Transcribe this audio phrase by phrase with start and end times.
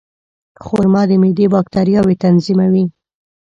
[0.65, 2.85] خرما د معدې باکتریاوې تنظیموي.